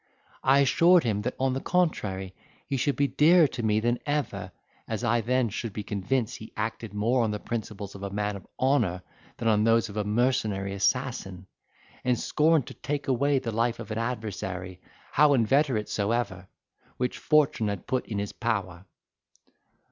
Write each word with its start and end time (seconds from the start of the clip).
I 0.43 0.61
assured 0.61 1.03
him, 1.03 1.21
that 1.21 1.35
on 1.39 1.53
the 1.53 1.61
contrary, 1.61 2.33
he 2.65 2.75
should 2.75 2.95
be 2.95 3.05
dearer 3.05 3.45
to 3.49 3.61
me 3.61 3.79
than 3.79 3.99
ever, 4.07 4.51
as 4.87 5.03
I 5.03 5.21
then 5.21 5.49
should 5.49 5.73
be 5.73 5.83
convinced 5.83 6.37
he 6.37 6.51
acted 6.57 6.91
more 6.91 7.23
on 7.23 7.29
the 7.29 7.37
principles 7.39 7.93
of 7.93 8.01
a 8.01 8.09
man 8.09 8.35
of 8.35 8.47
honour 8.59 9.03
than 9.37 9.47
on 9.47 9.63
those 9.63 9.89
of 9.89 9.97
a 9.97 10.03
mercenary 10.03 10.73
assassin, 10.73 11.45
and 12.03 12.19
scorned 12.19 12.65
to 12.65 12.73
take 12.73 13.07
away 13.07 13.37
the 13.37 13.51
life 13.51 13.77
of 13.77 13.91
an 13.91 13.99
adversary, 13.99 14.81
how 15.11 15.35
inveterate 15.35 15.87
soever, 15.87 16.47
which 16.97 17.19
fortune 17.19 17.67
had 17.67 17.85
put 17.85 18.07
in 18.07 18.17
his 18.17 18.31
power. 18.31 18.87